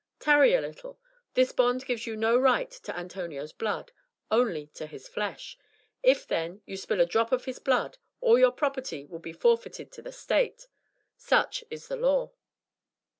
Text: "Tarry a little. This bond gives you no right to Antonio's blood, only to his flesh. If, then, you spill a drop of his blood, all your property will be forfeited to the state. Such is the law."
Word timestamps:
"Tarry 0.19 0.55
a 0.55 0.61
little. 0.61 0.99
This 1.35 1.51
bond 1.51 1.85
gives 1.85 2.07
you 2.07 2.15
no 2.15 2.35
right 2.35 2.71
to 2.71 2.97
Antonio's 2.97 3.51
blood, 3.53 3.91
only 4.31 4.65
to 4.73 4.87
his 4.87 5.07
flesh. 5.07 5.59
If, 6.01 6.25
then, 6.25 6.63
you 6.65 6.75
spill 6.75 6.99
a 7.01 7.05
drop 7.05 7.31
of 7.31 7.45
his 7.45 7.59
blood, 7.59 7.99
all 8.19 8.39
your 8.39 8.51
property 8.51 9.05
will 9.05 9.19
be 9.19 9.31
forfeited 9.31 9.91
to 9.91 10.01
the 10.01 10.11
state. 10.11 10.65
Such 11.17 11.63
is 11.69 11.87
the 11.87 11.97
law." 11.97 12.31